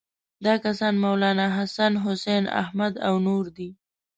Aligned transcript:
دا 0.45 0.53
کسان 0.63 0.93
مولناحسن، 1.03 1.91
حسین 2.03 2.43
احمد 2.61 2.93
او 3.07 3.15
نور 3.25 3.45
دي. 3.57 3.69